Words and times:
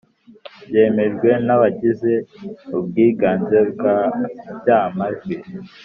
Byemejwe 0.67 1.29
n 1.45 1.49
abagize 1.55 2.13
ubwiganze 2.77 3.57
bwa 3.69 3.95
by 4.59 4.67
amajwi 4.79 5.35